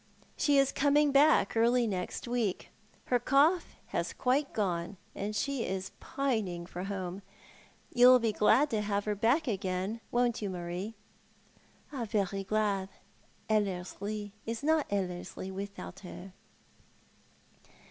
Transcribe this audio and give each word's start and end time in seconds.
"She 0.35 0.57
is 0.57 0.71
coming 0.71 1.11
back 1.11 1.55
early 1.55 1.85
next 1.85 2.27
week. 2.27 2.69
Her 3.05 3.19
cough 3.19 3.75
has 3.89 4.13
quite 4.13 4.51
gone, 4.51 4.97
and 5.13 5.35
she 5.35 5.63
is 5.63 5.91
pining 5.99 6.65
for 6.65 6.85
homo. 6.85 7.21
You'll 7.93 8.17
be 8.17 8.31
glad 8.33 8.71
to 8.71 8.81
have 8.81 9.05
her 9.05 9.13
back 9.13 9.47
again, 9.47 10.01
won't 10.09 10.41
you, 10.41 10.49
Marie?"" 10.49 10.95
Very 11.93 12.43
glad. 12.43 12.89
EUerslie 13.47 14.31
is 14.43 14.63
not 14.63 14.89
EUerslie 14.89 15.51
without 15.51 15.99
her." 15.99 16.33